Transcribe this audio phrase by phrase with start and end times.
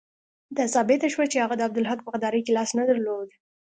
[0.57, 3.29] دا ثابته شوه چې هغه د عبدالحق په غداري کې لاس نه درلود.